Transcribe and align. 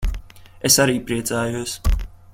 Es 0.69 0.77
arī 0.85 0.95
priecājos. 1.11 1.77